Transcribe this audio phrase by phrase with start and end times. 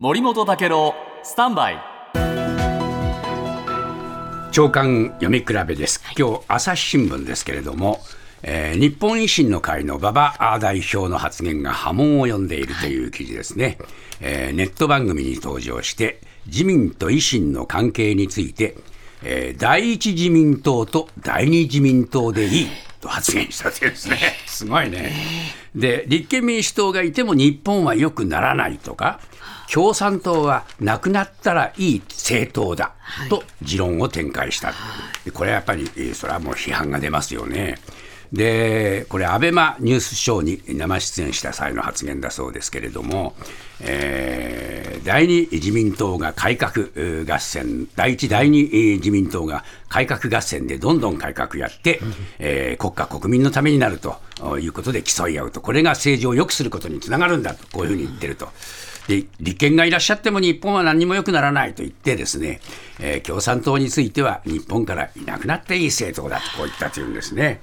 [0.00, 0.94] 森本武郎
[1.24, 1.78] スタンバイ。
[4.52, 7.98] 長官読み比べです、今日朝日新聞ですけれども、
[8.44, 13.76] えー日本維新の会の馬場代表の発言が波紋を呼んでいるという記事ですね、
[14.20, 18.76] えーネット番組に登場して自民と維新の関係について、
[19.24, 22.68] えー第一自民党と第二自民党でいい
[23.00, 25.12] と発言したというですね、すごいね。
[25.74, 29.20] で、立憲民主党がいても日本は良くならないとか、
[29.72, 32.94] 共産党はなくなったらいい政党だ
[33.28, 34.72] と持論を展開した、
[35.24, 37.78] でこれはやっぱり、えーそれはもう批判が出ますよね。
[38.32, 43.34] で、これ、アベマニュースショーに生出演した際の発言だそうですけれども、
[43.80, 44.57] えー
[45.08, 51.98] 第二自民党が改革えー合戦、第一、第二えー自民党が改革合戦でどんどん改革やって、
[52.38, 54.18] えー国家、国民のためになると
[54.60, 58.50] いうことで競い合うと、これが政治を良くすることにつながるんだと、こういうふうに言ってると。
[59.08, 62.60] で立憲がいらっしゃっても日本は何にも良くならないと言ってですね、
[63.00, 67.62] えー共産党については日本からいなくなっていい政党だとこう言ったというんですね。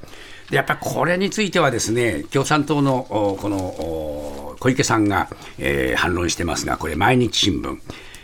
[0.50, 2.98] でやっぱりこれについてはですね共産党の
[3.32, 4.25] おこのお
[4.66, 7.78] 小池さんが、えー反論してますがこれ毎日新聞。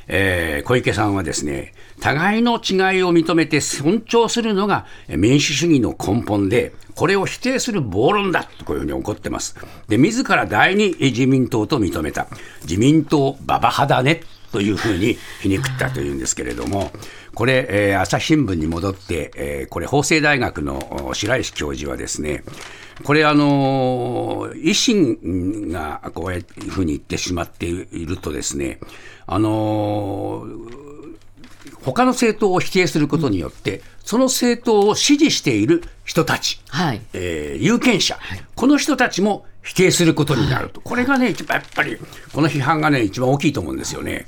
[0.08, 9.56] えー小池さんはですね互いの違いを認めて尊重するのが民主主義の根本でこれを否定する暴論だとこういうふうに怒ってます
[9.88, 12.28] で自ら第二自民党と認めた
[12.64, 16.92] 自民党ババ派だねというふうに皮肉ったというんですけれども
[17.34, 22.44] これ、えー朝日新聞に戻って、えーこれ法政大学のお白石教授はですね
[23.04, 28.80] これあのー維新がこういうふうに言ってしまっているとですね
[29.28, 30.82] あのー
[31.84, 37.02] 他の政党を否定することによって、その政党を支持している人たち、はい。
[37.14, 38.20] えー有権者、
[38.56, 41.98] この人たちも否定することになると、これがね、一番やっぱり、
[42.34, 44.26] この批判がね、一番大きいと思うんですよね。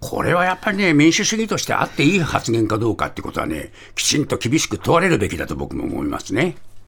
[0.00, 6.56] これはやっぱりね、民主主義としてあっていい発言かどうかってことはね、きちんと厳しく問われるべきだと僕も思いますね。